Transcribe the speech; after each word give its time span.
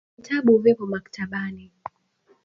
vitabu 0.17 0.57
vipo 0.57 0.85
maktabani 0.85 1.71